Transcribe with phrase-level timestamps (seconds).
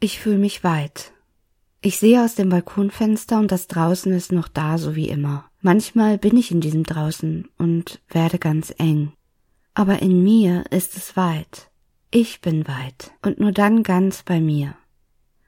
[0.00, 1.12] Ich fühle mich weit.
[1.80, 5.50] Ich sehe aus dem Balkonfenster und das draußen ist noch da, so wie immer.
[5.60, 9.12] Manchmal bin ich in diesem draußen und werde ganz eng.
[9.74, 11.68] Aber in mir ist es weit.
[12.12, 14.74] Ich bin weit und nur dann ganz bei mir.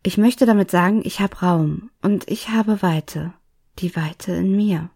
[0.02, 3.32] Ich möchte damit sagen, ich habe Raum und ich habe Weite,
[3.78, 4.90] die Weite in mir.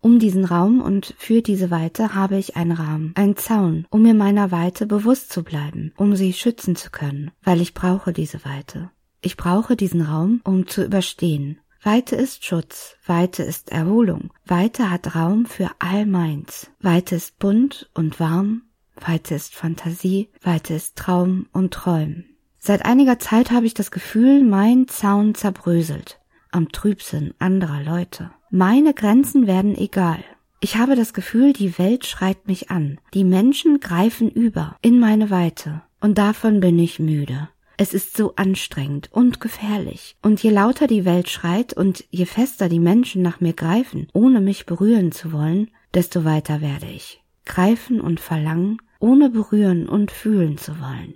[0.00, 4.14] Um diesen Raum und für diese Weite habe ich einen Rahmen, einen Zaun, um mir
[4.14, 8.90] meiner Weite bewusst zu bleiben, um sie schützen zu können, weil ich brauche diese Weite.
[9.20, 11.58] Ich brauche diesen Raum, um zu überstehen.
[11.82, 16.70] Weite ist Schutz, Weite ist Erholung, Weite hat Raum für all meins.
[16.80, 18.62] Weite ist bunt und warm,
[18.96, 22.24] Weite ist Fantasie, Weite ist Traum und Träumen.
[22.58, 28.30] Seit einiger Zeit habe ich das Gefühl, mein Zaun zerbröselt am Trübsinn anderer Leute.
[28.50, 30.24] Meine Grenzen werden egal.
[30.60, 32.98] Ich habe das Gefühl, die Welt schreit mich an.
[33.12, 35.82] Die Menschen greifen über in meine Weite.
[36.00, 37.50] Und davon bin ich müde.
[37.76, 40.16] Es ist so anstrengend und gefährlich.
[40.22, 44.40] Und je lauter die Welt schreit und je fester die Menschen nach mir greifen, ohne
[44.40, 47.22] mich berühren zu wollen, desto weiter werde ich.
[47.44, 51.14] Greifen und verlangen, ohne berühren und fühlen zu wollen.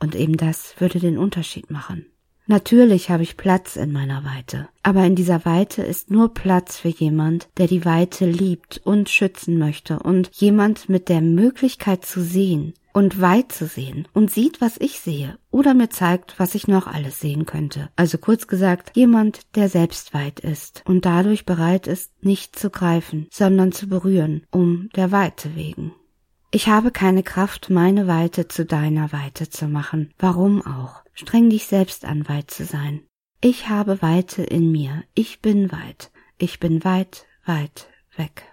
[0.00, 2.06] Und eben das würde den Unterschied machen.
[2.46, 6.88] Natürlich habe ich Platz in meiner Weite, aber in dieser Weite ist nur Platz für
[6.88, 12.74] jemand, der die Weite liebt und schützen möchte und jemand mit der Möglichkeit zu sehen
[12.92, 16.86] und weit zu sehen und sieht, was ich sehe oder mir zeigt, was ich noch
[16.86, 17.90] alles sehen könnte.
[17.96, 23.28] Also kurz gesagt, jemand, der selbst weit ist und dadurch bereit ist, nicht zu greifen,
[23.30, 25.92] sondern zu berühren, um der Weite wegen.
[26.54, 30.12] Ich habe keine Kraft, meine Weite zu deiner Weite zu machen.
[30.18, 31.02] Warum auch?
[31.14, 33.00] Streng dich selbst an, weit zu sein.
[33.40, 35.02] Ich habe Weite in mir.
[35.14, 36.12] Ich bin weit.
[36.36, 38.52] Ich bin weit, weit weg.